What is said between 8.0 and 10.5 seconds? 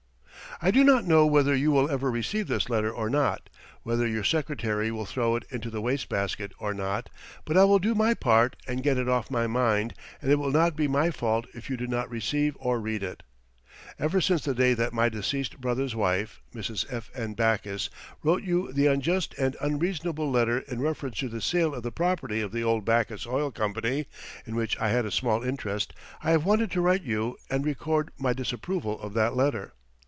part and get it off my mind, and it